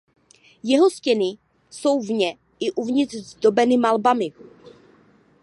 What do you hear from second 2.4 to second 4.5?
i uvnitř zdobeny malbami.